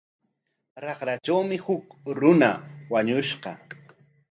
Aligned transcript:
Raqratrawmi 0.85 1.57
huk 1.65 1.85
runa 2.19 2.51
wañushqa. 2.91 3.51